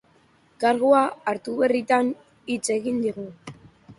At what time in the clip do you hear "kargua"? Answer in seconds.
0.63-1.01